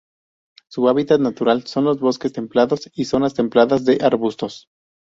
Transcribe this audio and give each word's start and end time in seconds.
Su 0.67 0.89
hábitat 0.89 1.19
natural 1.21 1.67
son 1.67 1.83
los 1.83 1.99
bosques 1.99 2.33
templados 2.33 2.89
y 2.95 3.05
zonas 3.05 3.35
templadas 3.35 3.85
de 3.85 3.99
arbustos. 4.03 4.67